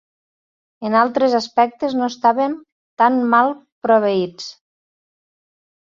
En 0.87 0.95
altres 1.01 1.35
aspectes 1.39 1.93
no 1.99 2.09
estàvem 2.13 2.57
tan 3.03 3.23
mal 3.35 3.53
proveïts. 3.89 4.53